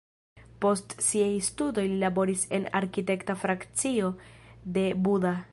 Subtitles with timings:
[0.63, 4.13] Post siaj studoj li laboris en arkitekta frakcio
[4.79, 5.41] de Buda.